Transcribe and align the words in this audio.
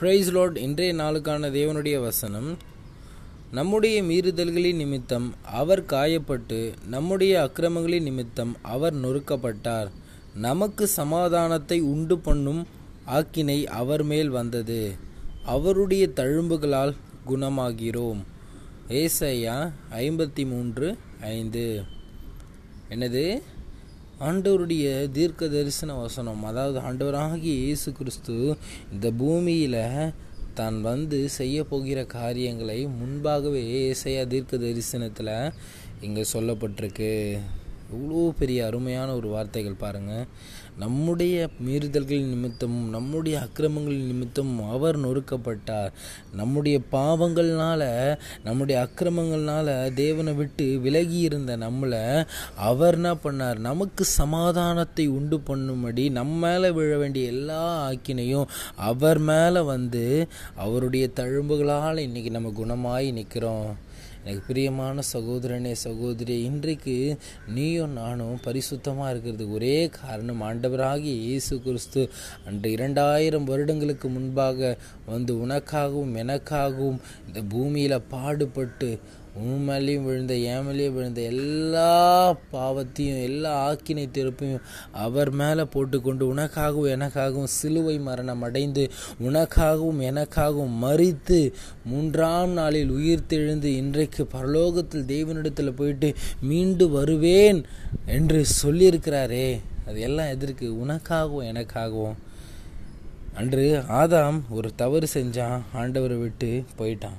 Price 0.00 0.32
load 0.32 0.56
இன்றைய 0.56 0.94
நாளுக்கான 0.94 1.48
தேவனுடைய 1.50 2.00
வசனம். 2.00 2.56
நம்முடைய 3.52 4.02
மீறுதல்களின் 4.02 4.74
நிமித்தம் 4.74 5.34
அவர் 5.42 5.82
காயப்பட்டு 5.82 6.72
நம்முடைய 6.86 7.42
அக்கிரமங்களின் 7.42 8.02
நிமித்தம் 8.02 8.56
அவர் 8.62 8.94
நொறுக்கப்பட்டார். 8.94 9.90
நமக்கு 10.34 10.86
சமாதானத்தை 10.86 11.80
உண்டு 11.80 12.18
பண்ணும் 12.18 12.66
ஆக்கினை 13.06 13.64
அவர் 13.64 14.02
மேல் 14.02 14.28
வந்தது. 14.28 14.94
அவருடைய 15.44 16.08
தழும்புகளால் 16.16 16.94
குணமாகிறோம். 17.26 18.22
ஏசையா 18.88 19.72
ஐம்பத்தி 19.90 20.46
மூன்று 20.46 20.98
ஐந்து. 21.20 21.82
என்னது? 22.90 23.40
ஆண்டவருடைய 24.20 24.86
தீர்க்க 25.12 25.48
தரிசன 25.48 25.94
வசனம் 26.00 26.44
அதாவது 26.44 26.78
ஆண்டவராகிய 26.80 27.54
இயேசு 27.60 27.92
கிறிஸ்து 27.92 28.56
இந்த 28.92 29.12
பூமியில் 29.18 29.78
தான் 30.54 30.80
வந்து 30.80 31.28
செய்ய 31.28 31.64
போகிற 31.64 32.04
காரியங்களை 32.04 32.86
முன்பாகவே 32.98 33.62
இசையா 33.94 34.26
தீர்க்க 34.26 34.56
தரிசனத்தில் 34.56 35.32
இங்கே 36.00 36.24
சொல்லப்பட்டிருக்கு. 36.32 37.12
இவ்வளோ 37.94 38.30
பெரிய 38.38 38.66
அருமையான 38.66 39.14
ஒரு 39.14 39.28
வார்த்தைகள் 39.28 39.74
பாருங்கள் 39.74 40.26
நம்முடைய 40.78 41.48
மீறுதல்களின் 41.66 42.28
நிமித்தமும் 42.28 42.88
நம்முடைய 42.88 43.38
அக்கிரமங்களின் 43.38 44.06
நிமித்தமும் 44.06 44.70
அவர் 44.70 45.00
நொறுக்கப்பட்டார். 45.00 45.90
நம்முடைய 46.34 46.80
பாவங்கள்னால 46.92 47.82
நம்முடைய 48.44 48.88
அக்கிரமங்கள்னால 48.88 49.94
தேவனை 49.94 50.32
விட்டு 50.32 50.80
விலகி 50.80 51.18
இருந்த 51.18 51.56
நம்மளை 51.56 52.26
அவர் 52.56 52.94
என்ன 52.94 53.14
பண்ணார்? 53.14 53.58
நமக்கு 53.58 54.04
சமாதானத்தை 54.04 55.08
உண்டு 55.08 55.40
பண்ணும்படி 55.46 56.10
நம்ம 56.10 56.48
மேலே 56.48 56.70
விழ 56.70 56.96
வேண்டிய 56.96 57.26
எல்லா 57.26 57.90
ஆக்கினையும் 57.90 58.46
அவர் 58.76 59.18
மேலே 59.18 59.60
வந்து 59.60 60.28
அவருடைய 60.56 61.10
தழும்புகளால் 61.16 61.96
இன்றைக்கி 61.96 62.30
நம்ம 62.30 62.52
குணமாகி 62.56 63.12
நிற்கிறோம் 63.12 63.88
எனக்கு 64.24 64.42
பிரியமான 64.46 65.02
சகோதரனே 65.12 65.72
சகோதரி 65.72 66.42
இன்றைக்கு 66.42 67.16
நீயும் 67.54 67.92
நானும் 67.92 68.40
பரிசுத்தமாக 68.44 69.12
இருக்கிறதுக்கு 69.12 69.50
ஒரே 69.50 69.88
காரணம். 69.88 70.42
ஆண்டவராகிய 70.42 71.14
இயேசு 71.28 71.62
கிறிஸ்து 71.62 72.10
அன்று 72.46 72.70
இரண்டாயிரம் 72.70 73.44
வருடங்களுக்கு 73.44 74.08
முன்பாக 74.08 74.76
வந்து 75.06 75.34
உனக்காகவும் 75.46 76.12
எனக்காகவும் 76.24 77.00
இந்த 77.26 77.42
பூமியில் 77.48 78.06
பாடுபட்டு 78.10 78.90
உன் 79.34 79.68
மேலேயும் 79.68 80.02
விழுந்த 80.02 80.34
என் 80.34 80.66
மேலேயும் 80.66 80.92
விழுந்த 80.92 81.20
எல்லா 81.20 82.36
பாவத்தையும் 82.52 83.22
எல்லா 83.22 83.72
ஆக்கினை 83.72 84.08
திருப்பையும் 84.12 84.60
அவர் 84.92 85.30
மேலே 85.30 85.62
போட்டுக்கொண்டு 85.62 86.34
உனக்காகவும் 86.34 86.90
எனக்காகவும் 86.90 87.44
சிலுவை 87.44 87.98
மரணம் 87.98 88.42
அடைந்து 88.42 88.90
உனக்காகவும் 89.22 90.00
எனக்காகவும் 90.00 90.74
மறித்து 90.82 91.52
மூன்றாம் 91.84 92.50
நாளில் 92.50 92.90
உயிர் 92.90 93.28
தெழுந்து 93.28 93.64
இன்றைக்கு 93.64 94.28
பரலோகத்தில் 94.32 95.06
தெய்வனிடத்தில் 95.06 95.76
போயிட்டு 95.76 96.14
மீண்டு 96.40 96.88
வருவேன் 96.88 97.64
என்று 98.06 98.44
சொல்லியிருக்கிறாரே. 98.62 99.60
அது 99.86 100.00
எல்லாம் 100.00 100.28
எதற்கு 100.28 100.74
உனக்காகவும் 100.86 101.48
எனக்காகவும். 101.52 102.14
அன்று 103.34 103.82
ஆதாம் 103.88 104.40
ஒரு 104.50 104.74
தவறு 104.74 105.08
செஞ்சான் 105.14 105.60
ஆண்டவரை 105.74 106.20
விட்டு 106.20 106.64
போயிட்டான். 106.78 107.18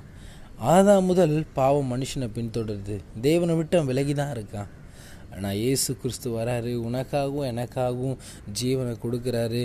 ஆதாம் 0.70 1.08
முதல் 1.10 1.34
பாவம் 1.54 1.88
மனுஷனை 1.92 2.26
பின்தொடருது. 2.34 2.96
தேவனை 3.20 3.54
விட்டு 3.56 3.76
அவன் 3.76 3.90
விலகி 3.90 4.14
தான் 4.14 4.32
இருக்கான். 4.36 4.70
ஆனால் 5.34 5.54
இயேசு 5.54 5.96
கிறிஸ்து 6.00 6.28
வராரு. 6.38 6.72
உனக்காகவும் 6.88 7.48
எனக்காகவும் 7.52 8.18
ஜீவனை 8.60 8.92
கொடுக்குறாரு. 9.04 9.62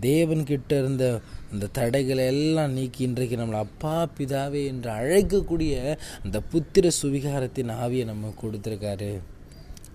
தேவன்கிட்ட 0.00 0.72
இருந்த 0.82 1.20
அந்த 1.52 1.70
தடைகளை 1.78 2.26
எல்லாம் 2.26 2.72
நீக்கி 2.72 3.02
இன்றைக்கு 3.08 3.36
நம்மளை 3.36 3.60
அப்பா 3.66 4.08
பிதாவே 4.18 4.62
என்று 4.72 4.90
அழைக்கக்கூடிய 4.90 5.96
அந்த 6.24 6.40
புத்திர 6.52 6.90
சுவிகாரத்தின் 7.02 7.74
ஆவியை 7.82 8.04
நம்ம 8.04 8.32
கொடுத்துருக்காரு. 8.42 9.12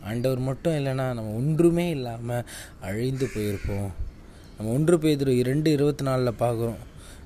ஆண்டவர் 0.04 0.40
மட்டும் 0.40 0.74
இல்லைன்னா 0.74 1.08
நம்ம 1.18 1.34
ஒன்றுமே 1.42 1.90
இல்லாமல் 1.90 2.48
அழிந்து 2.90 3.28
போயிருப்போம். 3.36 3.92
நம்ம 4.58 4.72
ஒன்று 4.74 5.00
பேர் 5.00 5.30
இரண்டு 5.42 5.72
இருபத்தி 5.72 6.04
நாலில் 6.04 6.40
பார்க்குறோம். 6.40 6.82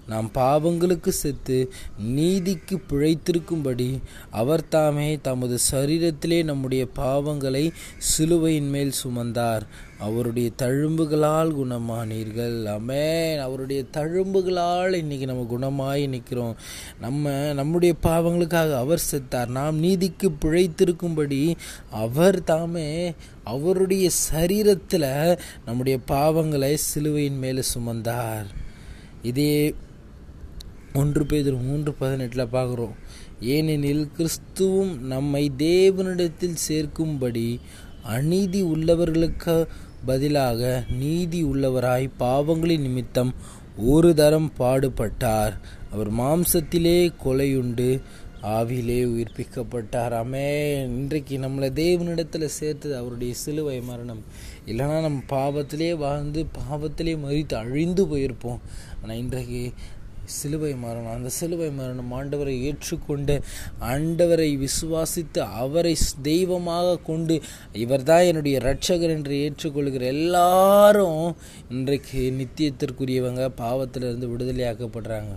நாம் 0.08 0.32
பாவங்களுக்கு 0.34 1.08
செத்து 1.08 1.72
நீதிக்கு 1.98 2.82
பிழைத்திருக்கும்படி 2.90 4.02
அவர் 4.30 4.68
தாமே 4.68 5.20
தமது 5.22 5.58
சரீரத்திலே 5.72 6.44
நம்முடைய 6.44 6.88
பாவங்களை 6.96 7.72
சிலுவையின் 7.98 8.70
மேல் 8.70 8.92
சுமந்தார். 9.04 9.62
அவருடைய 10.00 10.52
தழும்புகளால் 10.58 11.52
குணமானீர்கள். 11.56 12.80
அமேன் 12.80 13.40
அவருடைய 13.40 13.84
தழும்புகளால் 13.94 14.94
இன்னைக்கு 14.94 15.26
நம்ம 15.26 15.44
குணமாகி 15.44 16.08
நிற்கிறோம். 16.08 16.56
நம்ம 17.00 17.54
நம்முடைய 17.54 17.96
பாவங்களுக்காக 18.04 18.76
அவர் 18.76 19.02
செத்தார். 19.12 19.48
நாம் 19.48 19.78
நீதிக்கு 19.78 20.30
பிழைத்திருக்கும்படி 20.30 21.56
அவர் 21.92 22.44
தாமே 22.44 23.14
அவருடைய 23.44 24.10
சரீரத்தில் 24.34 25.38
நம்முடைய 25.66 26.00
பாவங்களை 26.08 26.74
சிலுவையின் 26.74 27.38
மேலே 27.38 27.62
சுமந்தார். 27.78 28.46
இதே 29.22 29.74
ஒன்று 30.95 31.25
பேதர் 31.25 31.57
மூன்று 31.59 31.94
பதினெட்டில் 31.94 32.51
பார்க்குறோம். 32.51 32.95
ஏனெனில் 33.39 34.09
கிறிஸ்துவும் 34.17 34.91
நம்மை 35.00 35.51
தேவனிடத்தில் 35.57 36.61
சேர்க்கும்படி 36.67 37.59
அநீதி 38.03 38.63
உள்ளவர்களுக்கு 38.63 39.56
பதிலாக 40.06 40.83
நீதி 41.00 41.44
உள்ளவராய் 41.44 42.07
பாவங்களின் 42.19 42.85
நிமித்தம் 42.88 43.33
ஒரு 43.78 44.13
தரம் 44.13 44.51
பாடுபட்டார். 44.59 45.56
அவர் 45.91 46.11
மாம்சத்திலே 46.13 47.00
கொலையுண்டு 47.23 48.01
ஆவியிலே 48.44 49.00
உயிர்ப்பிக்கப்பட்டார். 49.13 50.13
அமே 50.22 50.47
இன்றைக்கு 50.83 51.38
நம்மளை 51.38 51.69
தேவனிடத்தில் 51.81 52.45
சேர்த்தது 52.45 52.97
அவருடைய 52.97 53.33
சிலுவை 53.33 53.81
மரணம். 53.81 54.23
இல்லைனா 54.66 55.01
நம்ம 55.01 55.22
பாவத்திலே 55.29 55.97
வாழ்ந்து 55.97 56.45
பாவத்திலே 56.59 57.16
மறித்து 57.25 57.53
அழிந்து 57.53 58.06
போயிருப்போம். 58.06 58.62
ஆனால் 59.03 59.17
இன்றைக்கு 59.17 59.73
சிலுவை 60.25 60.74
மரணம். 60.75 61.16
அந்த 61.16 61.30
சிலுவை 61.30 61.69
மரணம் 61.69 62.12
ஆண்டவரை 62.12 62.56
ஏற்றுக்கொண்டு 62.62 63.41
ஆண்டவரை 63.80 64.50
விசுவாசித்து 64.63 65.40
அவரை 65.40 65.96
தெய்வமாக 66.22 66.97
கொண்டு 66.97 67.41
இவர் 67.74 68.03
தான் 68.03 68.22
என்னுடைய 68.22 68.59
ரட்சகர் 68.59 69.16
என்று 69.18 69.36
ஏற்றுக்கொள்கிற 69.46 70.06
எல்லாரும் 70.16 71.36
இன்றைக்கு 71.69 72.22
நித்தியத்திற்குரியவங்க 72.40 73.50
பாவத்திலிருந்து 73.58 74.30
விடுதலையாக்கப்படுறாங்க. 74.31 75.34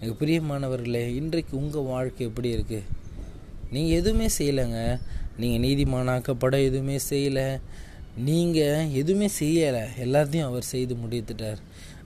எனக்கு 0.00 0.26
பிரியமானவர்களே 0.26 1.04
இன்றைக்கு 1.14 1.56
உங்கள் 1.56 1.82
வாழ்க்கை 1.82 2.26
எப்படி 2.26 2.54
இருக்குது 2.56 2.98
நீங்கள் 3.70 3.98
எதுவுமே 3.98 4.26
செய்யலைங்க. 4.38 5.00
நீங்கள் 5.36 5.64
நீதிமானாக்கப்பட 5.66 6.64
எதுவுமே 6.64 6.96
செய்யலை. 7.10 7.60
நீங்கள் 8.24 8.90
எதுவுமே 8.92 9.28
செய்யலை. 9.40 9.82
எல்லாத்தையும் 10.04 10.44
அவர் 10.44 10.62
செய்து 10.62 10.94
முடித்துட்டார். 10.94 11.60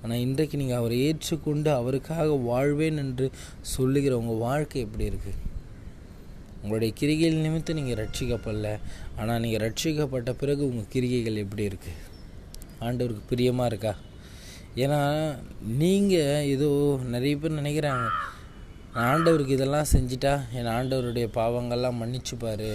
ஆனால் 0.05 0.19
இன்றைக்கு 0.19 0.57
நீங்கள் 0.57 0.77
அவரை 0.77 0.97
ஏற்றுக்கொண்டு 1.07 1.71
அவருக்காக 1.71 2.29
வாழ்வேன் 2.29 2.97
என்று 2.97 3.31
சொல்லுகிற 3.61 4.17
உங்கள் 4.17 4.43
வாழ்க்கை 4.47 4.83
எப்படி 4.83 5.05
இருக்குது 5.11 5.53
உங்களுடைய 6.63 6.95
கிரிகைகள் 7.01 7.45
நிமித்தம் 7.45 7.77
நீங்கள் 7.77 7.99
ரட்சிக்கப்படல 8.03 8.69
ஆனால் 9.19 9.41
நீங்கள் 9.41 9.63
ரட்சிக்கப்பட்ட 9.65 10.33
பிறகு 10.33 10.63
உங்கள் 10.69 10.91
கிரிகைகள் 10.93 11.43
எப்படி 11.45 11.65
இருக்குது 11.71 12.03
ஆண்டவருக்கு 12.81 13.23
பிரியமாக 13.29 13.67
இருக்கா? 13.67 13.93
ஏன்னா 14.77 15.01
நீங்கள் 15.63 16.47
ஏதோ 16.47 16.69
நிறைய 17.15 17.37
பேர் 17.37 17.59
நினைக்கிறாங்க 17.61 18.07
ஆண்டவருக்கு 19.11 19.57
இதெல்லாம் 19.57 19.91
செஞ்சிட்டா 19.93 20.33
என் 20.53 20.73
ஆண்டவருடைய 20.77 21.27
பாவங்கள்லாம் 21.35 22.01
மன்னிச்சுப்பார். 22.01 22.69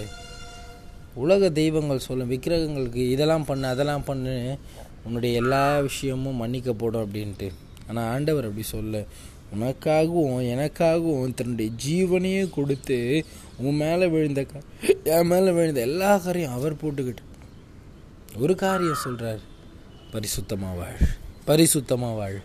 உலக 1.16 1.50
தெய்வங்கள் 1.50 2.06
சொல்லும் 2.08 2.32
விக்கிரகங்களுக்கு 2.32 3.04
இதெல்லாம் 3.10 3.46
பண்ணு 3.46 3.68
அதெல்லாம் 3.68 4.04
பண்ணு 4.04 4.58
உன்னுடைய 5.10 5.42
எல்லா 5.42 5.64
விஷயமும் 5.88 6.40
மன்னிக்கப்படும் 6.42 7.04
அப்படின்ட்டு. 7.06 7.48
ஆனால் 7.88 8.10
ஆண்டவர் 8.14 8.48
அப்படி 8.48 8.66
சொல்ல 8.76 9.02
உனக்காகவும் 9.54 10.44
எனக்காகவும் 10.54 11.34
தன்னுடைய 11.40 11.70
ஜீவனையே 11.86 12.44
கொடுத்து 12.58 12.98
உன் 13.66 13.80
மேலே 13.82 14.08
விழுந்த 14.14 14.42
என் 15.16 15.30
மேலே 15.32 15.52
விழுந்த 15.58 15.82
எல்லா 15.90 16.12
காரியம் 16.26 16.56
அவர் 16.58 16.82
போட்டுக்கிட்டு. 16.82 17.24
ஒரு 18.44 18.54
காரியம் 18.64 19.04
சொல்கிறார் 19.06 19.42
பரிசுத்தமாக 20.14 20.78
வாழ் 20.80 21.02
பரிசுத்தமாக 21.50 22.18
வாழ். 22.20 22.40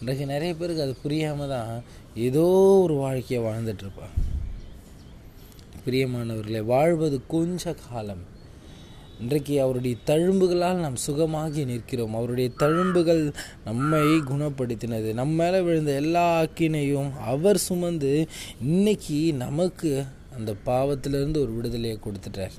இன்றைக்கு 0.00 0.24
நிறைய 0.34 0.52
பேருக்கு 0.60 0.86
அது 0.86 0.94
புரியாமல் 1.02 1.52
தான் 1.54 1.72
ஏதோ 2.26 2.46
ஒரு 2.84 2.94
வாழ்க்கையை 3.04 3.40
வாழ்ந்துட்டுருப்பான் 3.48 4.16
பிரியமானவர்களை 5.84 6.60
வாழ்வது 6.74 7.16
கொஞ்ச 7.34 7.72
காலம். 7.86 8.24
இன்றைக்கு 9.22 9.54
அவருடைய 9.62 9.96
தழும்புகளால் 10.06 10.82
நாம் 10.84 10.96
சுகமாகி 11.06 11.62
நிற்கிறோம். 11.64 12.14
அவருடைய 12.14 12.50
தழும்புகள் 12.58 13.32
நம்மை 13.64 14.00
குணப்படுத்தினது. 14.30 15.08
நம்ம 15.14 15.42
மேலே 15.42 15.60
விழுந்த 15.60 15.92
எல்லா 15.92 16.24
அக்கினையும் 16.42 17.10
அவர் 17.32 17.56
சுமந்து 17.56 18.26
இன்னைக்கு 18.60 19.32
நமக்கு 19.44 20.04
அந்த 20.36 20.54
பாவத்திலிருந்து 20.66 21.40
ஒரு 21.44 21.52
விடுதலையை 21.52 21.98
கொடுத்துட்டார். 22.06 22.54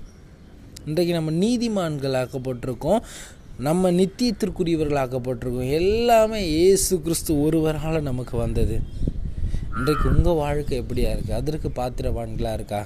இன்றைக்கு 0.85 1.13
நம்ம 1.13 1.31
நீதிமான்கள் 1.45 2.17
ஆக்கப்பட்டிருக்கோம் 2.21 3.01
நம்ம 3.57 3.91
நித்தியத்திற்குரியவர்களாக்கப்பட்டிருக்கோம். 3.91 5.71
எல்லாமே 5.71 6.39
இயேசு 6.47 7.01
கிறிஸ்து 7.01 7.41
ஒருவரால் 7.41 8.01
நமக்கு 8.01 8.37
வந்தது. 8.37 8.77
இன்றைக்கு 9.77 10.07
உங்கள் 10.15 10.41
வாழ்க்கை 10.43 10.81
எப்படியா 10.81 11.11
இருக்குது 11.13 11.39
அதற்கு 11.41 11.69
பாத்திரவான்களாக 11.75 12.53
இருக்கா? 12.53 12.81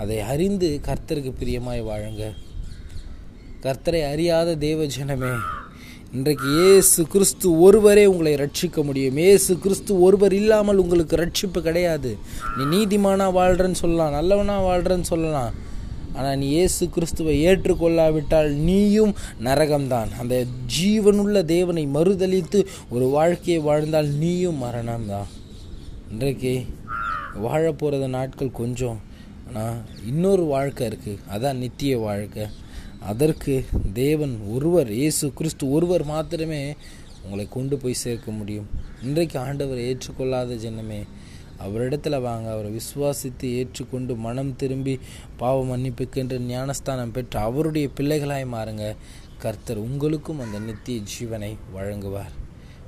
அதை 0.00 0.20
அறிந்து 0.20 0.80
கர்த்தருக்கு 0.88 1.32
பிரியமாய் 1.40 1.88
வாழுங்க. 1.88 2.24
கர்த்தரை 3.64 4.00
அறியாத 4.12 4.54
தேவ 4.56 4.84
ஜனமே 4.84 5.34
இன்றைக்கு 6.12 6.46
இயேசு 6.54 7.06
கிறிஸ்து 7.12 7.60
ஒருவரே 7.60 8.06
உங்களை 8.06 8.34
ரட்சிக்க 8.34 8.84
முடியும். 8.84 9.16
ஏசு 9.16 9.58
கிறிஸ்து 9.58 10.00
ஒருவர் 10.00 10.32
இல்லாமல் 10.32 10.76
உங்களுக்கு 10.76 11.16
ரட்சிப்பு 11.16 11.60
கிடையாது. 11.60 12.10
நீ 12.56 12.62
நீதிமானா 12.74 13.26
வாழ்கிறன்னு 13.38 13.78
சொல்லலாம் 13.82 14.10
நல்லவனாக 14.10 14.66
வாழ்கிறன்னு 14.68 15.08
சொல்லலாம். 15.12 15.52
ஆனால் 16.16 16.38
நீ 16.38 16.46
இயேசு 16.48 16.88
கிறிஸ்துவை 16.88 17.36
ஏற்றுக்கொள்ளாவிட்டால் 17.46 18.50
நீயும் 18.50 19.14
நரகம்தான். 19.44 20.10
அந்த 20.20 20.44
ஜீவனுள்ள 20.76 21.44
தேவனை 21.44 21.86
மறுதளித்து 21.86 22.66
ஒரு 22.88 23.08
வாழ்க்கையை 23.08 23.62
வாழ்ந்தால் 23.62 24.06
நீயும் 24.06 24.62
மரணம்தான். 24.62 25.30
இன்றைக்கு 26.10 26.66
வாழ 27.34 27.72
போகிறது 27.72 28.08
நாட்கள் 28.08 28.58
கொஞ்சம். 28.60 29.00
ஆனால் 29.46 29.78
இன்னொரு 30.10 30.44
வாழ்க்கை 30.54 30.84
இருக்குது 30.90 31.22
அதான் 31.34 31.60
நித்திய 31.62 31.94
வாழ்க்கை. 32.08 32.44
அதற்கு 33.10 33.54
தேவன் 34.02 34.34
ஒருவர் 34.54 34.90
இயேசு 35.00 35.26
கிறிஸ்து 35.38 35.64
ஒருவர் 35.76 36.04
மாத்திரமே 36.12 36.62
உங்களை 37.24 37.44
கொண்டு 37.56 37.76
போய் 37.82 38.02
சேர்க்க 38.04 38.30
முடியும். 38.38 38.68
இன்றைக்கு 39.06 39.36
ஆண்டவர் 39.46 39.80
ஏற்றுக்கொள்ளாத 39.88 40.56
ஜனமே 40.64 41.00
அவரிடத்துல 41.64 42.16
வாங்க 42.26 42.46
அவரை 42.52 42.70
விசுவாசித்து 42.78 43.48
ஏற்றுக்கொண்டு 43.58 44.12
மனம் 44.26 44.52
திரும்பி 44.60 44.94
பாவ 45.40 45.58
மன்னிப்புக்கென்று 45.70 46.38
ஞானஸ்தானம் 46.52 47.12
பெற்று 47.16 47.38
அவருடைய 47.48 47.88
பிள்ளைகளாய் 47.98 48.46
மாறுங்க. 48.54 48.86
கர்த்தர் 49.42 49.84
உங்களுக்கும் 49.88 50.42
அந்த 50.44 50.58
நித்திய 50.68 51.00
ஜீவனை 51.12 51.52
வழங்குவார். 51.76 52.32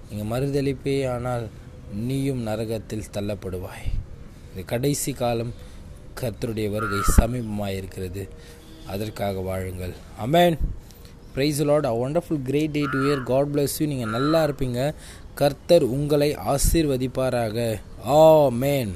நீங்கள் 0.09 0.31
மறுதளிப்பே 0.33 0.97
ஆனால் 1.13 1.45
நீயும் 2.07 2.43
நரகத்தில் 2.49 3.11
தள்ளப்படுவாய். 3.17 3.87
இது 4.53 4.65
கடைசி 4.73 5.13
காலம் 5.23 5.55
கர்த்தருடைய 6.21 6.69
வருகை 6.75 7.01
சமீபமாக 7.19 7.77
இருக்கிறது 7.81 8.25
அதற்காக 8.93 9.41
வாழுங்கள். 9.51 9.95
Amen 10.25 10.57
praise 11.35 11.61
Lord 11.71 11.89
a 11.91 11.95
wonderful 12.05 12.43
great 12.49 12.75
day 12.77 12.83
to 12.93 12.99
year 13.07 13.23
God 13.33 13.51
bless 13.55 13.77
you 13.79 13.87
நீங்கள் 13.93 14.15
நல்லா 14.17 14.41
இருப்பீங்க. 14.47 14.81
கர்த்தர் 15.41 15.85
உங்களை 15.97 16.29
ஆசீர்வதிப்பாராக. 16.53 17.59
ஆ 18.17 18.21
மேன் 18.65 18.93